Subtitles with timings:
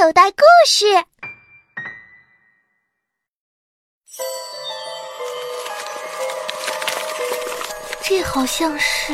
[0.00, 0.86] 口袋故事。
[8.04, 9.12] 这好像是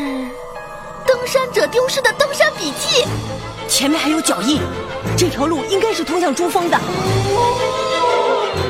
[1.06, 3.02] 登山者丢失的登山笔记。
[3.66, 4.60] 前面还有脚印，
[5.16, 6.78] 这条路应该是通向珠峰的。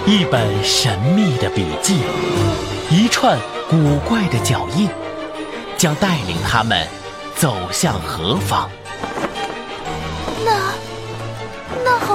[0.07, 2.01] 一本神秘的笔记，
[2.91, 3.37] 一串
[3.69, 4.89] 古怪的脚印，
[5.77, 6.87] 将带领他们
[7.35, 8.71] 走向何方？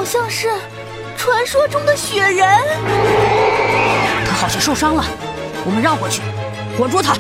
[0.10, 0.50] 像是
[1.16, 2.48] 传说中的雪人。
[4.26, 5.06] 他好像受伤了，
[5.64, 6.24] 我们绕过去，
[6.76, 7.16] 活捉他。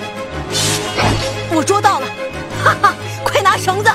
[1.52, 2.08] 我捉到了，
[2.64, 2.96] 哈哈！
[3.24, 3.92] 快拿绳子！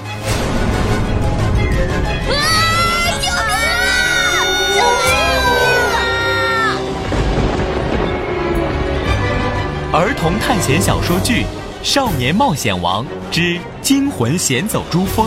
[9.93, 11.43] 儿童探险小说剧
[11.83, 15.27] 《少年冒险王之惊魂险走珠峰》，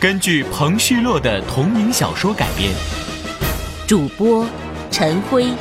[0.00, 2.72] 根据彭旭洛的同名小说改编。
[3.86, 4.46] 主播
[4.90, 5.52] 陈辉，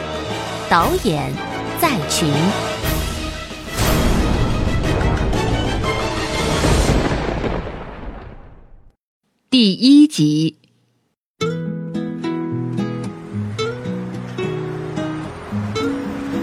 [0.70, 1.30] 导演
[1.82, 2.32] 在群。
[9.50, 10.56] 第一集。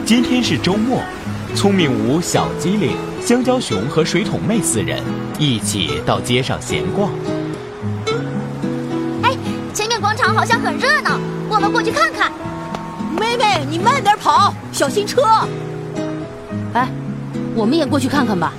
[0.05, 1.01] 今天是周末，
[1.55, 5.03] 聪明无小机灵、香蕉熊和水桶妹四人
[5.39, 7.11] 一起到街上闲逛。
[10.47, 11.19] 像很热闹，
[11.51, 12.31] 我们过去看看。
[13.19, 15.23] 妹妹，你慢点跑，小心车。
[16.73, 16.89] 哎，
[17.57, 18.53] 我们也过去看看吧。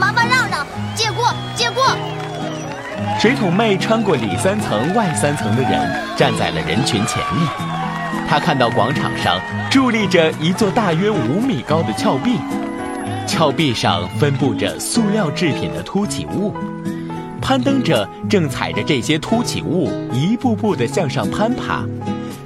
[0.00, 1.84] 麻烦让让，借过，借过。
[3.20, 7.46] 水桶妹穿过里三层外三层的人，站在了人群前面。
[8.26, 9.38] 她看到广场上
[9.70, 12.38] 伫立着一座大约五米高的峭壁，
[13.26, 16.54] 峭壁上分布着塑料制品的凸起物，
[17.46, 21.86] 攀登者正踩着这些凸起物一步步地向上攀爬。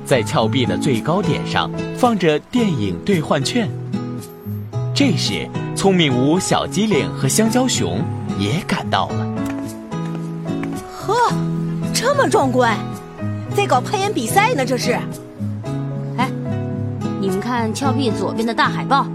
[0.04, 3.66] 在峭壁的最高点上放着电影兑换券。
[4.94, 7.98] 这时，聪明无小机灵和香蕉熊
[8.38, 9.26] 也赶到了。
[10.92, 11.14] 呵，
[11.94, 12.76] 这么壮观，
[13.56, 14.98] 在搞攀岩比赛呢，这是。
[16.18, 16.30] 哎，
[17.18, 19.06] 你们看峭壁左边的大海报，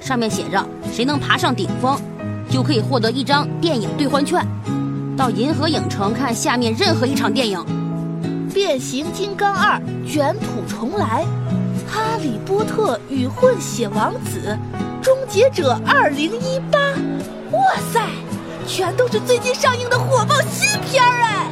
[0.00, 2.00] 上面写着谁能爬上顶峰，
[2.48, 4.42] 就可以获得一张电影兑换券，
[5.18, 7.60] 到银河影城看下面任何一场电影。
[8.54, 11.26] 变形金刚二卷土重来，
[11.90, 14.56] 哈利波特与混血王子，
[15.02, 16.78] 终结者二零一八，
[17.50, 17.60] 哇
[17.92, 18.00] 塞！
[18.64, 21.46] 全都是最近上映的火爆新片儿哎！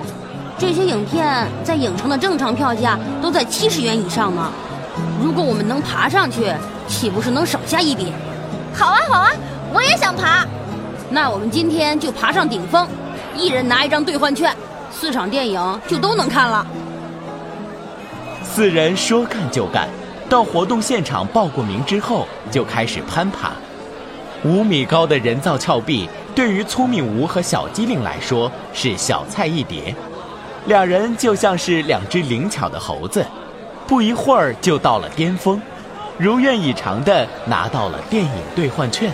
[0.57, 4.49] 这些影片在影城的正常票价都在七十元以上呢。
[5.21, 6.53] 如果我们能爬上去，
[6.87, 8.13] 岂不是能省下一笔？
[8.73, 9.31] 好啊好啊，
[9.75, 10.47] 我也想爬。
[11.11, 12.87] 那我们今天就爬上顶峰，
[13.37, 14.55] 一人拿一张兑换券，
[14.91, 16.67] 四场电影就都能看了。
[18.43, 19.89] 四人说干就干，
[20.29, 23.53] 到活动现场报过名之后，就开始攀爬。
[24.45, 26.09] 五米高的人造峭壁。
[26.35, 29.95] 对于聪明无和小机灵来说是小菜一碟，
[30.67, 33.25] 两人就像是两只灵巧的猴子，
[33.87, 35.59] 不一会儿就到了巅峰，
[36.19, 39.11] 如愿以偿的拿到了电影兑换券。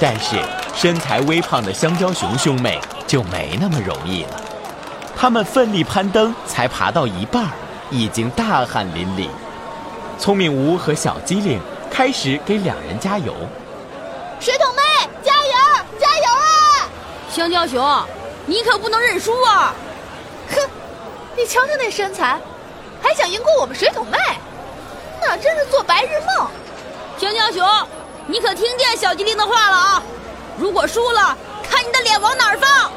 [0.00, 0.36] 但是
[0.76, 4.40] 身材微胖的香蕉熊兄妹就没那么容易了，
[5.16, 7.48] 他们奋力攀登，才爬到一半，
[7.90, 9.28] 已经大汗淋漓。
[10.18, 13.34] 聪明无和小机灵开始给两人加油，
[14.40, 14.82] 水桶妹。
[15.22, 15.52] 加油，
[15.98, 16.88] 加油啊
[17.30, 18.06] 香蕉熊，
[18.46, 19.74] 你可不能认输啊！
[20.50, 20.60] 哼，
[21.36, 22.38] 你瞧瞧那身材，
[23.00, 24.18] 还想赢过我们水桶妹？
[25.20, 26.48] 那真是做白日梦。
[27.18, 27.66] 香蕉熊，
[28.26, 30.02] 你可听见小机灵的话了啊！
[30.56, 31.36] 如果输了，
[31.68, 32.90] 看你的脸往哪儿放！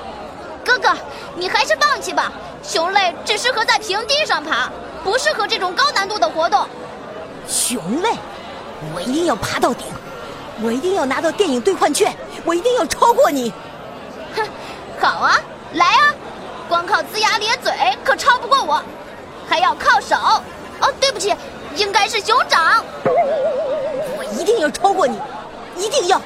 [0.64, 0.96] 哥哥，
[1.36, 2.32] 你还是放弃吧。
[2.62, 4.70] 熊类只适合在平地上爬，
[5.04, 6.68] 不适合这种高难度的活动。
[7.48, 8.12] 熊类，
[8.94, 9.88] 我一定要爬到顶，
[10.62, 12.16] 我一定要拿到电影兑换券，
[12.46, 13.52] 我一定要超过你。
[14.36, 14.46] 哼，
[15.00, 15.40] 好啊，
[15.74, 16.14] 来啊！
[16.68, 17.74] 光靠龇牙咧嘴
[18.04, 18.84] 可超不过我，
[19.50, 20.16] 还要靠手。
[20.80, 21.34] 哦，对不起，
[21.76, 22.84] 应该是熊掌。
[23.06, 25.18] 我一定要超过你，
[25.78, 26.22] 一定要！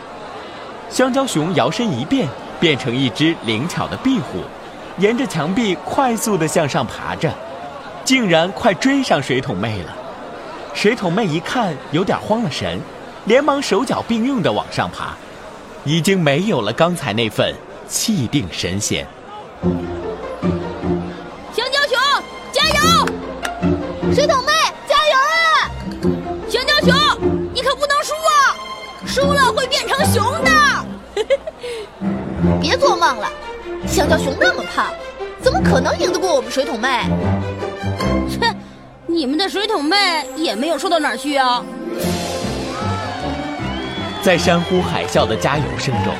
[1.01, 4.43] 香蕉熊摇身一变，变成一只灵巧的壁虎，
[4.99, 7.33] 沿着墙壁快速的向上爬着，
[8.05, 9.97] 竟然快追上水桶妹了。
[10.75, 12.79] 水桶妹一看，有点慌了神，
[13.25, 15.15] 连忙手脚并用的往上爬，
[15.85, 17.51] 已经没有了刚才那份。
[17.87, 19.07] 气定神闲，
[21.51, 21.97] 香蕉熊
[22.51, 23.05] 加油！
[24.13, 24.51] 水桶妹
[24.87, 25.71] 加油啊！
[26.47, 26.95] 香蕉熊，
[27.55, 28.55] 你可不能输啊！
[29.07, 30.60] 输了会变成熊的。
[32.61, 33.29] 别做梦了，
[33.87, 34.87] 香蕉熊那么胖，
[35.41, 37.05] 怎么可能赢得过我们水桶妹？
[38.29, 38.53] 切，
[39.07, 39.95] 你们的水桶妹
[40.35, 41.63] 也没有瘦到哪儿去啊！
[44.23, 46.13] 在山呼海啸的加油声中，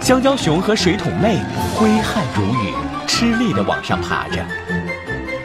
[0.00, 1.38] 香蕉熊和水桶妹
[1.74, 2.72] 挥汗如雨，
[3.06, 4.44] 吃力地往上爬着。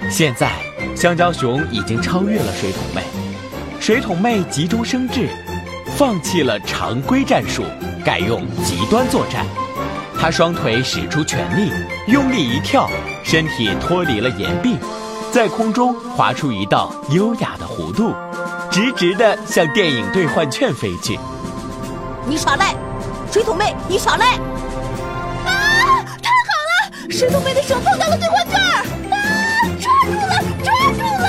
[0.10, 0.52] 现在，
[0.96, 3.02] 香蕉熊已经超越了水桶妹，
[3.80, 5.28] 水桶妹急中生智，
[5.98, 7.64] 放弃了常规战术，
[8.06, 9.46] 改用极端作战。
[10.20, 11.72] 他双腿使出全力，
[12.08, 12.90] 用力一跳，
[13.24, 14.78] 身体脱离了岩壁，
[15.32, 18.16] 在空中划出一道优雅的弧度，
[18.72, 21.20] 直直的向电影兑换券飞去。
[22.26, 22.74] 你耍赖，
[23.32, 24.26] 水桶妹，你耍赖！
[25.46, 26.92] 啊，太好了！
[27.12, 28.60] 水桶妹的手碰到了兑换券，
[29.12, 29.22] 啊，
[29.80, 31.28] 抓住了，抓住了！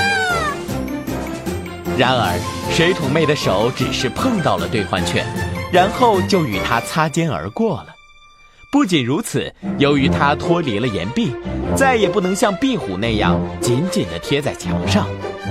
[1.95, 2.39] 然而，
[2.71, 5.25] 水桶妹的手只是碰到了兑换券，
[5.71, 7.95] 然后就与它擦肩而过了。
[8.71, 11.33] 不仅如此，由于它脱离了岩壁，
[11.75, 15.07] 再也不能像壁虎那样紧紧地贴在墙上，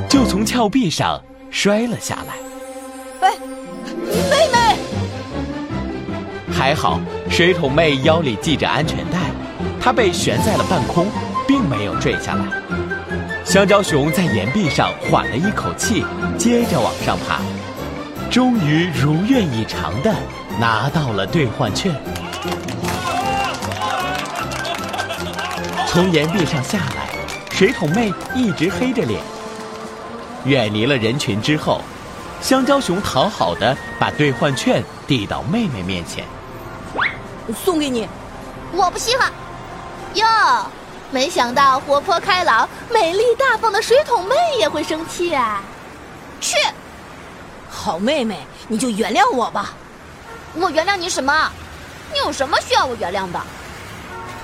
[0.09, 1.21] 就从峭壁上
[1.51, 3.29] 摔了下来。
[3.29, 3.35] 哎，
[4.31, 4.79] 妹妹！
[6.53, 9.19] 还好，水桶妹腰里系着安全带，
[9.81, 11.09] 她被悬在了半空，
[11.49, 12.45] 并没有坠下来。
[13.45, 16.05] 香蕉熊在岩壁上缓了一口气，
[16.39, 17.41] 接着往上爬，
[18.31, 20.15] 终于如愿以偿地
[20.61, 21.93] 拿到了兑换券。
[25.99, 27.11] 从岩壁上下来，
[27.51, 29.21] 水桶妹一直黑着脸。
[30.45, 31.81] 远离了人群之后，
[32.41, 36.25] 香蕉熊讨好的把兑换券递到妹妹面前，
[37.65, 38.07] 送给你。
[38.71, 39.33] 我不稀罕。
[40.15, 40.25] 哟，
[41.11, 45.61] 没想到活泼开朗、美丽大方的水桶妹也会生气啊！
[46.41, 46.55] 去，
[47.69, 49.75] 好妹妹，你就原谅我吧。
[50.55, 51.51] 我原谅你什么？
[52.13, 53.41] 你有什么需要我原谅的？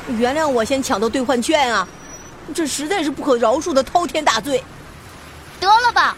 [0.09, 1.87] 原谅我先抢到兑换券啊！
[2.55, 4.63] 这实在是不可饶恕的滔天大罪。
[5.59, 6.15] 得了吧，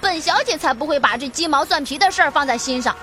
[0.00, 2.94] 本小姐才不会把这鸡毛蒜皮的事儿放在心上。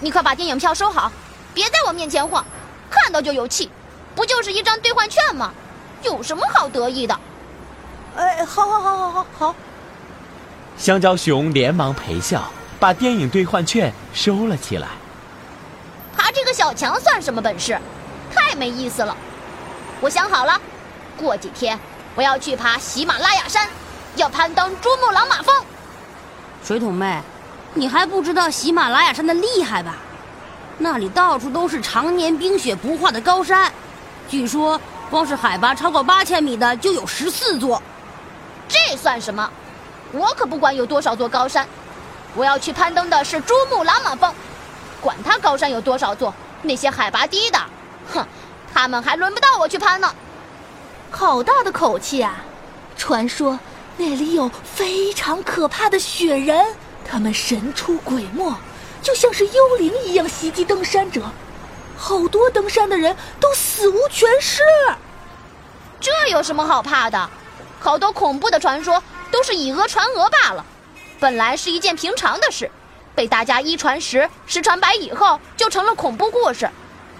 [0.00, 1.12] 你快把电影票收好，
[1.54, 2.44] 别在我面前晃，
[2.90, 3.70] 看到就有气。
[4.16, 5.52] 不就是一张兑换券吗？
[6.02, 7.20] 有什么好得意的？
[8.16, 9.54] 哎，好好好好好好。
[10.76, 14.88] 香蕉熊连忙陪笑，把电影兑换券收了起来。
[16.16, 17.78] 爬这个小墙算什么本事？
[18.34, 19.16] 太没意思了。
[20.00, 20.60] 我想好了，
[21.16, 21.78] 过几天
[22.14, 23.68] 我要去爬喜马拉雅山，
[24.14, 25.52] 要攀登珠穆朗玛峰。
[26.62, 27.20] 水桶妹，
[27.74, 29.96] 你还不知道喜马拉雅山的厉害吧？
[30.78, 33.72] 那里到处都是常年冰雪不化的高山，
[34.28, 34.80] 据说
[35.10, 37.82] 光是海拔超过八千米的就有十四座。
[38.68, 39.50] 这算什么？
[40.12, 41.66] 我可不管有多少座高山，
[42.36, 44.32] 我要去攀登的是珠穆朗玛峰，
[45.00, 47.58] 管它高山有多少座，那些海拔低的，
[48.14, 48.24] 哼。
[48.80, 50.14] 他们还轮不到我去攀呢，
[51.10, 52.44] 好大的口气啊！
[52.96, 53.58] 传说
[53.96, 56.64] 那里有非常可怕的雪人，
[57.04, 58.54] 他们神出鬼没，
[59.02, 61.24] 就像是幽灵一样袭击登山者，
[61.96, 64.62] 好多登山的人都死无全尸。
[65.98, 67.28] 这有什么好怕的？
[67.80, 69.02] 好多恐怖的传说
[69.32, 70.64] 都是以讹传讹罢了，
[71.18, 72.70] 本来是一件平常的事，
[73.16, 76.70] 被大家一传十，十传百以后，就成了恐怖故事。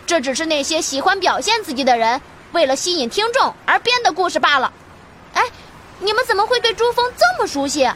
[0.08, 2.18] 这只是那些喜欢表现自己的人
[2.52, 4.72] 为了吸引听众而编的故事罢了。
[5.34, 5.42] 哎，
[5.98, 7.86] 你们怎么会对珠峰这么熟悉？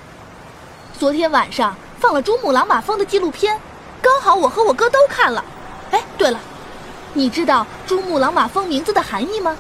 [0.98, 3.58] 昨天晚上放了珠穆朗玛峰的纪录片，
[4.02, 5.42] 刚好我和我哥都看了。
[5.90, 6.38] 哎，对了，
[7.14, 9.56] 你知道珠穆朗玛峰名字的含义吗？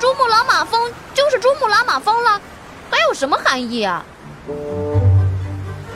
[0.00, 2.40] 珠穆朗玛峰就是珠穆朗玛峰了，
[2.90, 4.04] 还有什么含义啊？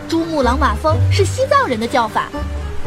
[0.09, 2.29] 珠穆朗玛峰是西藏人的叫法。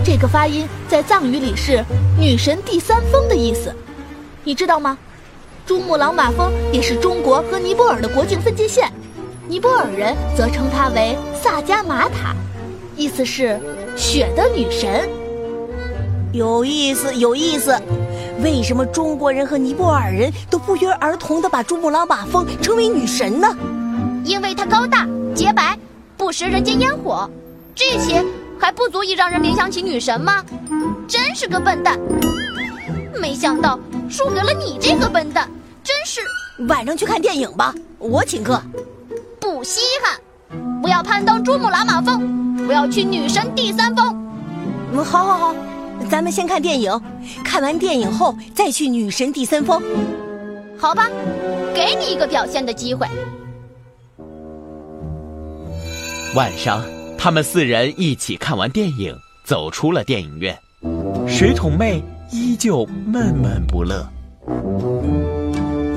[0.04, 1.84] 这个发音在藏语里是
[2.20, 3.74] “女神第三峰”的意思，
[4.44, 4.98] 你知道吗？
[5.66, 8.92] 珠穆朗玛峰也是中国和尼泊尔的国境分界线，
[9.48, 12.36] 尼泊尔人则称它为萨迦玛塔，
[12.96, 13.60] 意思是
[13.96, 15.10] “雪的女神”。
[16.34, 17.80] 有意思，有意思。
[18.44, 23.48] 为什么中国人和尼泊尔人都不约而同地把珠穆朗玛峰称为女神呢？
[24.25, 25.80] 因为它高大、洁白，
[26.18, 27.28] 不食人间烟火，
[27.74, 28.24] 这些。
[28.60, 30.44] 还不足以让人联想起女神吗？
[31.08, 32.00] 真是个笨蛋！
[33.20, 35.50] 没想到输给了你这个笨蛋，
[35.84, 36.22] 真是。
[36.68, 38.62] 晚上去看电影吧，我请客。
[39.40, 40.20] 不稀罕，
[40.82, 44.08] 不要攀登珠穆朗玛峰，我要去女神第三峰。
[44.94, 45.56] 嗯，好，好，好，
[46.10, 47.02] 咱们先看电影，
[47.44, 49.82] 看完电影后再去女神第三峰。
[50.78, 51.10] 好吧，
[51.74, 53.08] 给你一个表现的机会。
[56.36, 56.82] 晚上。
[57.18, 60.58] 他们四人一起看完电影，走出了电影院。
[61.28, 64.08] 水桶妹依旧闷闷不乐。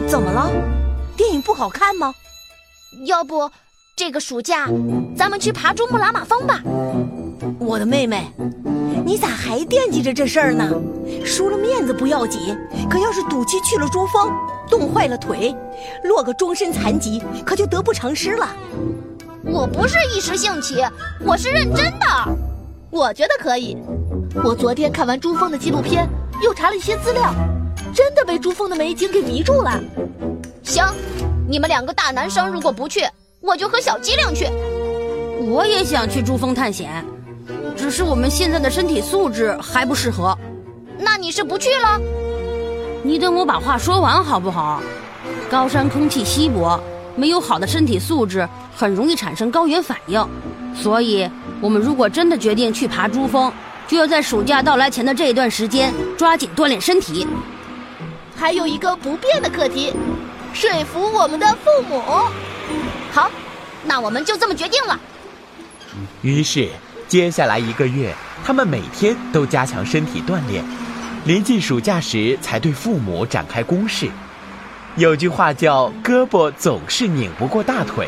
[0.09, 0.51] 怎么了？
[1.17, 2.15] 电影不好看吗？
[3.05, 3.51] 要不，
[3.95, 4.69] 这个暑假
[5.15, 6.63] 咱们去爬珠穆朗玛峰吧。
[7.59, 8.25] 我的妹妹，
[9.05, 10.71] 你咋还惦记着这事儿呢？
[11.25, 12.41] 输了面子不要紧，
[12.89, 14.33] 可要是赌气去了珠峰，
[14.71, 15.55] 冻坏了腿，
[16.05, 18.49] 落个终身残疾，可就得不偿失了。
[19.45, 20.85] 我不是一时兴起，
[21.25, 22.07] 我是认真的。
[22.91, 23.77] 我觉得可以。
[24.43, 26.09] 我昨天看完珠峰的纪录片，
[26.43, 27.33] 又查了一些资料，
[27.95, 29.81] 真的被珠峰的美景给迷住了。
[30.63, 30.85] 行，
[31.49, 33.07] 你们两个大男生如果不去，
[33.41, 34.47] 我就和小机灵去。
[35.47, 37.05] 我也想去珠峰探险，
[37.77, 40.37] 只是我们现在的身体素质还不适合。
[40.99, 42.01] 那你是不去了？
[43.03, 44.83] 你等我把话说完好不好？
[45.51, 46.79] 高山空气稀薄，
[47.17, 48.47] 没有好的身体素质，
[48.79, 50.25] 很容易产生高原反应。
[50.73, 51.29] 所以，
[51.61, 53.53] 我们如果真的决定去爬珠峰，
[53.89, 57.27] 就要在暑假到来前的这一段时间抓紧锻炼身体。
[58.37, 59.93] 还有一个不变的课题，
[60.53, 62.01] 说服我们的父母。
[63.11, 63.29] 好，
[63.85, 64.97] 那我们就这么决定了。
[66.23, 66.69] 于是，
[67.09, 70.65] 接下来一个月，他们每天都加强身体锻炼，
[71.25, 74.09] 临近暑假时才对父母展开攻势。
[74.95, 78.07] 有句话叫“胳膊总是拧不过大腿”，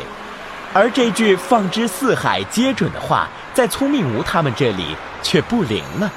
[0.73, 6.11] 而这句“放之四海皆准”的话，在聪明无他们这里却不灵了。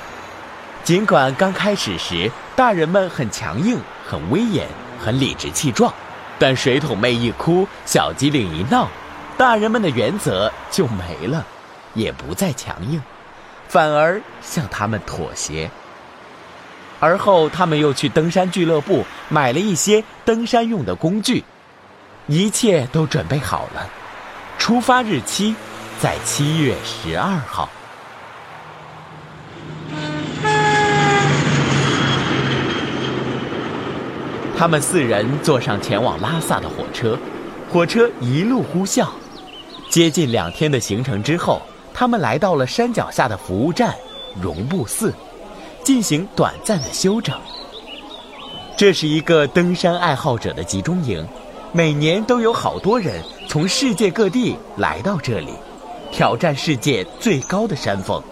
[0.84, 4.68] 尽管刚开始时，大人们很强硬、很威严、
[4.99, 5.92] 很理直气壮，
[6.38, 8.88] 但水桶妹一哭，小机灵一闹，
[9.37, 11.44] 大人们的原则就没了。
[11.94, 13.00] 也不再强硬，
[13.68, 15.70] 反而向他们妥协。
[17.00, 21.44] 而后，他们又去登山俱乐部买了一些登山用的工具，
[22.26, 23.88] 一切都准备好了。
[24.58, 25.54] 出发日期
[26.00, 27.68] 在七月十二号。
[34.56, 37.18] 他们四人坐上前往拉萨的火车，
[37.70, 39.08] 火车一路呼啸。
[39.90, 41.61] 接近两天的行程之后。
[41.96, 43.94] 他们来到了山脚下的服务站
[44.42, 45.14] 绒布寺，
[45.84, 47.38] 进行短暂的休整。
[48.76, 51.25] 这是一个登山爱好者的集中营，
[51.76, 55.54] 每年都有好多人从世界各地来到这里，
[56.12, 58.23] 挑战世界最高的山峰。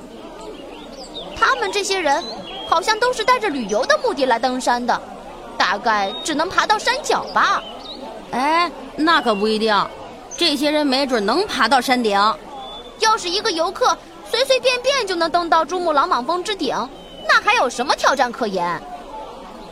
[1.35, 2.23] 他们这些人
[2.69, 5.03] 好像都是带着旅游的目的来登山的，
[5.59, 7.61] 大概只能爬到山脚吧？
[8.31, 9.75] 哎，那可不一定，
[10.39, 12.17] 这些人没准能爬到山顶。
[13.01, 13.99] 要是一个游客
[14.31, 16.77] 随随便便就能登到珠穆朗玛峰之顶，
[17.29, 18.81] 那还有什么挑战可言？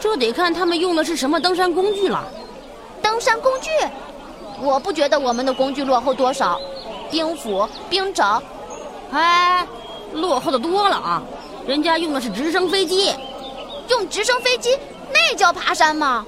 [0.01, 2.27] 这得看他们用的是什么登山工具了。
[3.03, 3.71] 登山工具，
[4.61, 6.61] 我不觉得我们的工具落后多少。
[7.11, 8.41] 冰斧、冰爪，
[9.11, 9.67] 哎，
[10.13, 11.21] 落后的多了啊！
[11.67, 13.13] 人家用的是直升飞机，
[13.89, 14.79] 用直升飞机
[15.13, 16.25] 那叫爬山吗？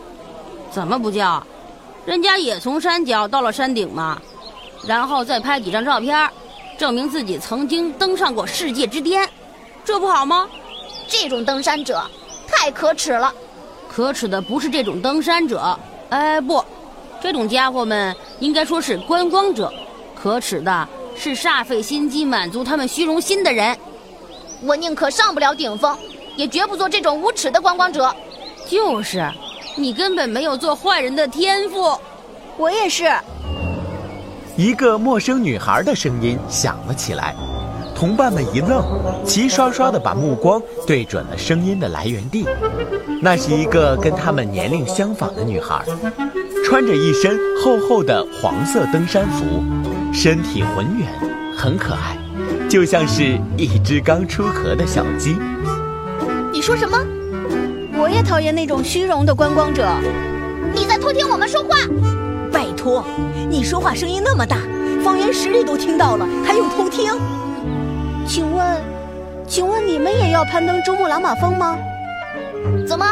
[0.72, 1.40] 怎么不叫？
[2.04, 4.20] 人家也从山脚到了山顶嘛，
[4.84, 6.28] 然后再拍几张照片。
[6.78, 9.28] 证明自己曾经登上过世界之巅，
[9.84, 10.48] 这不好吗？
[11.06, 12.02] 这种登山者
[12.48, 13.32] 太可耻了。
[13.88, 15.78] 可耻的不是这种登山者，
[16.12, 16.62] 哎不，
[17.22, 19.72] 这种家伙们应该说是观光者。
[20.14, 23.74] 可耻的是煞费心机满足他们虚荣心的人。
[24.62, 25.96] 我宁可上不了顶峰，
[26.36, 28.14] 也绝不做这种无耻的观光者。
[28.68, 29.26] 就是，
[29.74, 31.98] 你根本没有做坏人的天赋。
[32.58, 33.10] 我也是。
[34.54, 37.34] 一个陌生女孩的声音响了起来，
[38.02, 38.84] 同伴们一愣，
[39.24, 42.44] 齐刷刷地把目光对准了声音的来源地。
[43.20, 45.84] 那是一个跟他们年龄相仿的女孩，
[46.64, 49.62] 穿着一身厚厚的黄色登山服，
[50.12, 51.08] 身体浑圆，
[51.56, 52.18] 很可爱，
[52.68, 55.36] 就像是一只刚出壳的小鸡。
[56.52, 56.98] 你说什么？
[57.96, 59.88] 我也讨厌那种虚荣的观光者。
[60.74, 61.76] 你在偷听我们说话？
[62.50, 63.04] 拜托，
[63.48, 64.56] 你说话声音那么大，
[65.04, 67.12] 方圆十里都听到了，还用偷听？
[68.26, 68.82] 请问，
[69.46, 71.76] 请问你们也要攀登珠穆朗玛峰吗？
[72.86, 73.04] 怎么，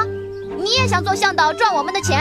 [0.57, 2.21] 你也想做向导赚我们的钱？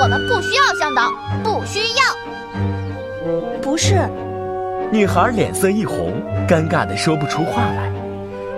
[0.00, 1.12] 我们不需要向导，
[1.42, 3.60] 不需要。
[3.60, 4.08] 不是。
[4.90, 7.92] 女孩脸色一红，尴尬的说不出话来。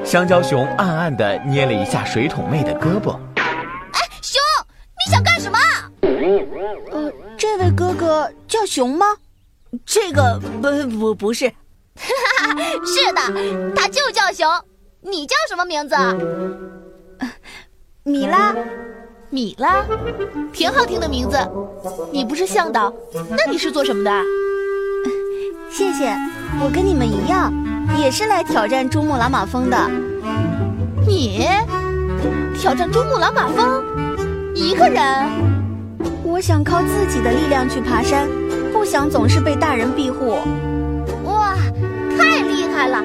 [0.05, 3.19] 香蕉熊暗暗的捏了一下水桶妹的胳膊。
[3.37, 4.41] 哎，熊，
[5.05, 5.59] 你想干什么？
[6.93, 7.13] 呃。
[7.39, 9.07] 这位哥哥叫熊吗？
[9.85, 11.53] 这个不不不是，
[11.97, 14.49] 是的，他就叫熊。
[15.01, 15.95] 你叫什么名字？
[18.03, 18.55] 米拉，
[19.31, 19.85] 米拉，
[20.53, 21.39] 挺好听的名字。
[22.11, 22.93] 你不是向导，
[23.31, 24.11] 那你是做什么的？
[25.71, 26.15] 谢谢，
[26.61, 27.53] 我跟你们一样，
[27.99, 29.77] 也是来挑战珠穆朗玛峰的。
[31.07, 31.47] 你
[32.59, 33.85] 挑战珠穆朗玛峰，
[34.55, 35.03] 一个人？
[36.23, 38.29] 我想靠自己的力量去爬山，
[38.73, 40.39] 不想总是被大人庇护。
[42.85, 43.03] 哇，太厉害了！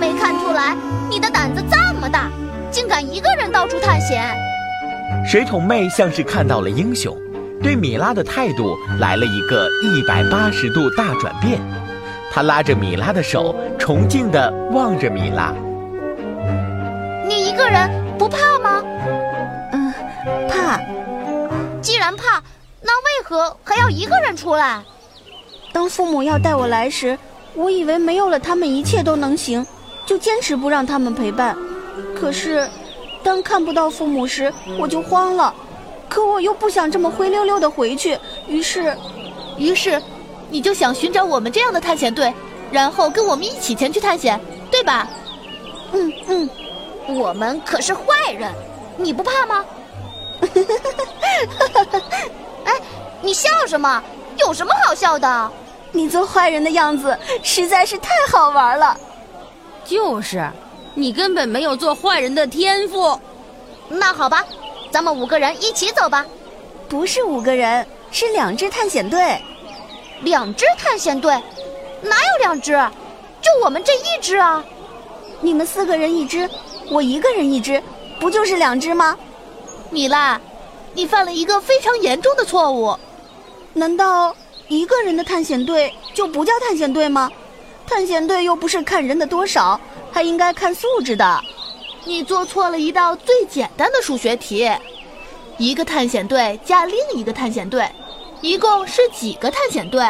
[0.00, 0.74] 没看出来
[1.10, 2.30] 你的胆子这么大，
[2.70, 4.34] 竟敢一个人到处探险。
[5.26, 7.16] 水桶妹像是看到了英雄，
[7.62, 11.60] 对米拉的态度来了一个一百八十度大转变。
[12.32, 15.52] 她拉着米拉的手，崇敬地望着米拉。
[17.26, 18.82] 你一个人不怕吗？
[19.72, 19.92] 嗯，
[20.48, 20.80] 怕。
[21.80, 22.42] 既然怕，
[22.82, 24.82] 那为何还要一个人出来？
[25.72, 27.18] 当父母要带我来时，
[27.54, 29.66] 我以为没有了他们一切都能行，
[30.06, 31.56] 就坚持不让他们陪伴。
[32.14, 32.68] 可是，
[33.22, 35.54] 当看不到父母时，我就慌了。
[36.08, 38.96] 可我又不想这么灰溜溜的回去，于是，
[39.56, 40.00] 于是，
[40.50, 42.32] 你就想寻找我们这样的探险队，
[42.70, 44.40] 然后跟我们一起前去探险，
[44.70, 45.08] 对吧？
[45.92, 46.48] 嗯嗯，
[47.08, 48.02] 我们可是坏
[48.38, 48.52] 人，
[48.96, 49.64] 你不怕吗？
[52.64, 52.72] 哎，
[53.20, 54.02] 你笑什么？
[54.38, 55.50] 有什么好笑的？
[55.92, 58.96] 你做坏人的样子实在是太好玩了。
[59.84, 60.50] 就是，
[60.94, 63.18] 你根本没有做坏人的天赋。
[63.88, 64.44] 那好吧，
[64.90, 66.24] 咱们五个人一起走吧。
[66.88, 69.40] 不是五个人，是两支探险队。
[70.20, 71.32] 两支探险队？
[72.02, 72.72] 哪有两支？
[73.40, 74.64] 就我们这一支啊。
[75.40, 76.48] 你们四个人一支，
[76.90, 77.82] 我一个人一支，
[78.18, 79.16] 不就是两支吗？
[79.90, 80.40] 米拉，
[80.92, 82.94] 你犯了一个非常严重的错误。
[83.72, 84.34] 难道
[84.68, 87.30] 一个人的探险队就不叫探险队吗？
[87.86, 89.80] 探险队又不是看人的多少，
[90.12, 91.40] 还应该看素质的。
[92.04, 94.70] 你做错了一道最简单的数学题：
[95.56, 97.88] 一个探险队加另一个探险队，
[98.42, 100.06] 一共是几个探险队？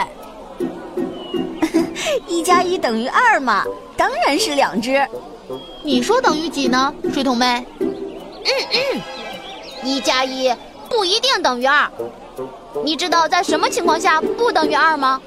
[2.27, 3.65] 一加一等于二嘛，
[3.97, 5.07] 当然是两只。
[5.85, 7.65] 你说等于几呢，水桶妹？
[7.79, 9.03] 嗯嗯。
[9.85, 10.53] 一加一
[10.91, 11.89] 不一定等于二，
[12.85, 15.21] 你知道在什么情况下不等于二吗？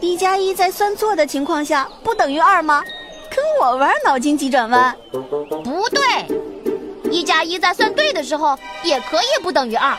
[0.00, 2.82] 一加一在算错的情况下不等于二吗？
[3.30, 4.94] 跟我玩脑筋急转弯？
[5.64, 9.96] 不对，一加一在算对的时候也可以不等于二。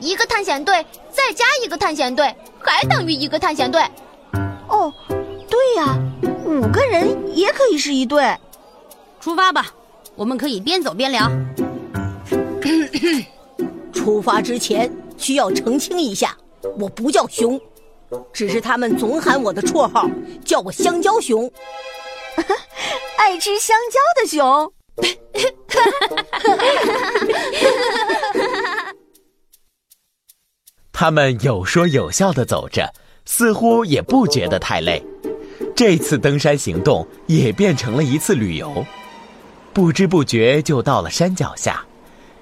[0.00, 3.82] 一个探险队再加一个探险队还等于一个探险队。
[4.68, 4.92] 哦，
[5.48, 5.96] 对呀，
[6.44, 8.36] 五个人也可以是一队。
[9.20, 9.66] 出发吧，
[10.14, 11.30] 我们可以边走边聊。
[13.92, 16.36] 出发之前需要澄清一下，
[16.78, 17.60] 我不叫熊，
[18.32, 20.08] 只是他们总喊我的绰号，
[20.44, 21.50] 叫我香蕉熊，
[23.18, 24.72] 爱吃香蕉的熊。
[30.92, 32.94] 他们有说有笑的走着，
[33.26, 35.04] 似乎也不觉得太累。
[35.74, 38.86] 这次登山行动也变成了一次旅游，
[39.74, 41.84] 不知不觉就到了山脚下。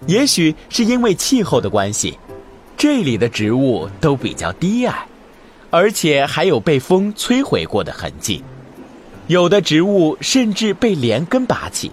[0.07, 2.17] 也许是因为气候的关系，
[2.85, 5.07] 这里的植物都比较低矮，
[5.71, 8.45] 而且还有被风摧毁过的痕迹，
[9.27, 11.91] 有的植物甚至被连根拔起，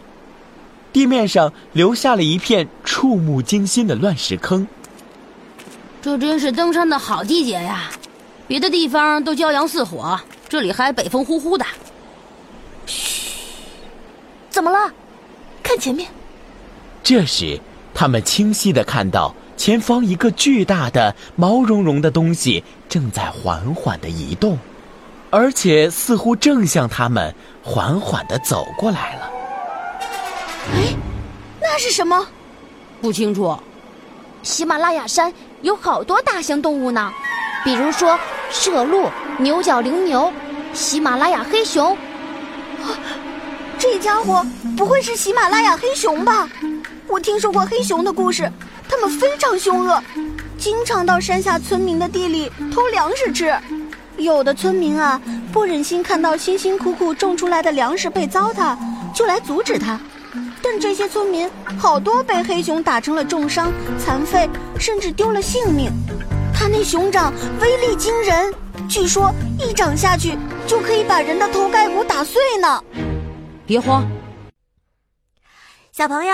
[0.91, 4.67] 地面上留下了一片触目惊心的乱石坑。
[6.01, 7.89] 这真是登山的好季节呀！
[8.45, 11.65] 别的地方都骄阳似火，这里还北风呼呼的。
[12.85, 13.39] 嘘，
[14.49, 14.91] 怎么了？
[15.63, 16.09] 看前面。
[17.01, 17.57] 这时。
[17.93, 24.57] 他们清晰的看到前方一个巨大的毛茸茸的东西正在缓缓的移动，
[25.29, 29.31] 而且似乎正向他们缓缓的走过来了。
[30.73, 30.95] 哎，
[31.61, 32.25] 那是什么？
[33.01, 33.55] 不清楚。
[34.41, 37.13] 喜马拉雅山有好多大型动物呢，
[37.63, 38.17] 比如说
[38.51, 40.33] 麝鹿、牛角羚牛、
[40.73, 41.95] 喜马拉雅黑熊。
[43.77, 44.43] 这家伙
[44.75, 46.49] 不会是喜马拉雅黑熊吧？
[47.05, 48.51] 我听说过黑熊的故事，
[48.91, 50.03] 它们非常凶恶，
[50.57, 53.55] 经常到山下村民的地里偷粮食吃。
[54.17, 55.19] 有的村民啊，
[55.53, 58.77] 不忍心看到辛辛苦苦种出来的粮食被糟蹋，
[59.15, 59.97] 就来阻止他。
[60.61, 61.49] 但这些村民
[61.79, 65.89] 好多被黑熊打成了重伤、残废，甚至丢了性命。
[66.53, 68.53] 他那熊掌威力惊人，
[68.89, 72.83] 据说一掌下去就可以把人的头盖骨打碎呢。
[73.65, 74.05] 别慌，
[75.93, 76.33] 小朋友。